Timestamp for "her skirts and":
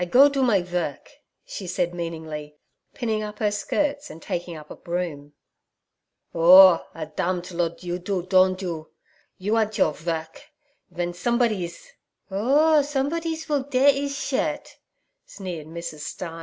3.37-4.19